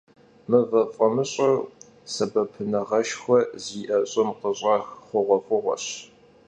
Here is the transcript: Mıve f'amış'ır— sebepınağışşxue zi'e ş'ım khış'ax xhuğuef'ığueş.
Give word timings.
Mıve 0.49 0.83
f'amış'ır— 0.95 1.53
sebepınağışşxue 2.13 3.39
zi'e 3.63 3.99
ş'ım 4.09 4.29
khış'ax 4.39 4.83
xhuğuef'ığueş. 5.05 5.85